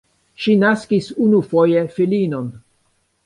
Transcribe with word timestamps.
Ŝi 0.43 0.53
naskis 0.61 1.09
unufoje 1.27 1.85
filinon. 1.97 2.49